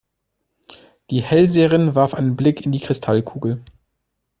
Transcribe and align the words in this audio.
Die 1.11 1.21
Hellseherin 1.21 1.93
warf 1.93 2.15
einen 2.15 2.35
Blick 2.35 2.61
in 2.65 2.71
die 2.71 2.79
Kristallkugel. 2.79 3.63